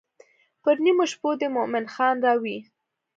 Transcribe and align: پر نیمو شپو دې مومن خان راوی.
پر 0.63 0.75
نیمو 0.83 1.05
شپو 1.11 1.29
دې 1.39 1.47
مومن 1.55 1.85
خان 1.93 2.15
راوی. 2.25 2.57